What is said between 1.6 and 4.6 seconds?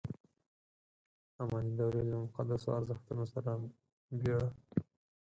دورې له مقدسو ارزښتونو سره بېړه.